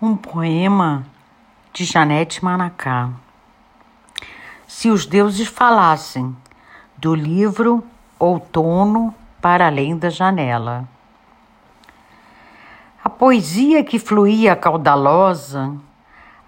[0.00, 1.04] Um poema
[1.72, 3.10] de Janete Manacá.
[4.64, 6.36] Se os deuses falassem,
[6.96, 7.82] do livro
[8.16, 10.88] Outono para além da janela.
[13.02, 15.74] A poesia que fluía caudalosa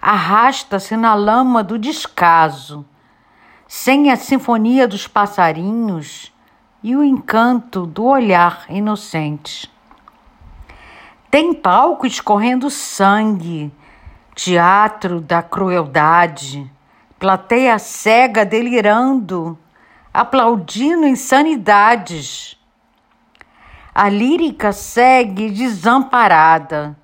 [0.01, 2.85] arrasta-se na lama do descaso,
[3.67, 6.33] sem a sinfonia dos passarinhos
[6.81, 9.69] e o encanto do olhar inocente.
[11.31, 13.71] Tem palco escorrendo sangue,
[14.35, 16.69] teatro da crueldade,
[17.17, 19.57] plateia cega delirando,
[20.13, 22.59] aplaudindo insanidades.
[23.95, 26.97] A lírica segue desamparada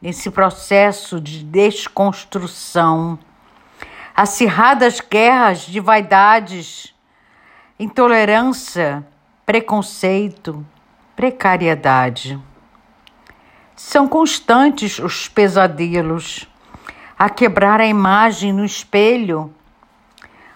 [0.00, 3.18] nesse processo de desconstrução.
[4.14, 6.94] Acirradas guerras de vaidades,
[7.80, 9.04] intolerância,
[9.44, 10.64] preconceito,
[11.16, 12.40] precariedade.
[13.92, 16.48] São constantes os pesadelos,
[17.18, 19.54] a quebrar a imagem no espelho,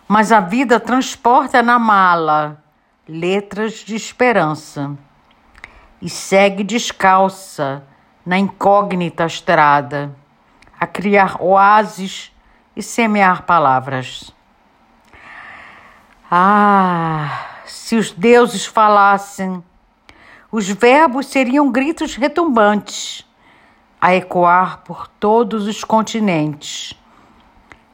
[0.09, 2.65] mas a vida transporta na mala
[3.07, 4.97] letras de esperança.
[6.01, 7.85] E segue descalça
[8.25, 10.17] na incógnita estrada,
[10.81, 12.33] a criar oásis
[12.75, 14.33] e semear palavras.
[16.31, 19.63] Ah, se os deuses falassem
[20.51, 23.26] os verbos seriam gritos retumbantes,
[24.01, 26.95] a ecoar por todos os continentes,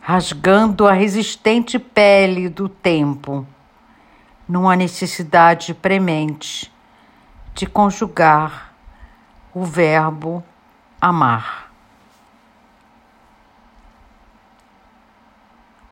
[0.00, 3.46] rasgando a resistente pele do tempo,
[4.48, 6.72] numa necessidade premente
[7.54, 8.74] de conjugar
[9.54, 10.42] o verbo
[11.00, 11.71] amar.